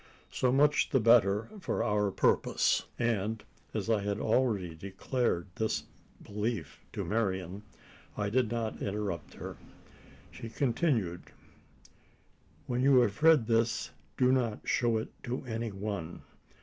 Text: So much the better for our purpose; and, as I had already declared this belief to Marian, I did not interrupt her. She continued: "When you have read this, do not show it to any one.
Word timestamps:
So 0.31 0.51
much 0.51 0.89
the 0.89 0.99
better 0.99 1.47
for 1.59 1.83
our 1.83 2.09
purpose; 2.09 2.85
and, 2.97 3.43
as 3.71 3.87
I 3.87 4.01
had 4.01 4.19
already 4.19 4.73
declared 4.73 5.49
this 5.57 5.83
belief 6.23 6.79
to 6.93 7.05
Marian, 7.05 7.61
I 8.17 8.31
did 8.31 8.49
not 8.49 8.81
interrupt 8.81 9.35
her. 9.35 9.57
She 10.31 10.49
continued: 10.49 11.29
"When 12.65 12.81
you 12.81 12.99
have 13.01 13.21
read 13.21 13.45
this, 13.45 13.91
do 14.17 14.31
not 14.31 14.67
show 14.67 14.97
it 14.97 15.09
to 15.21 15.45
any 15.45 15.71
one. 15.71 16.23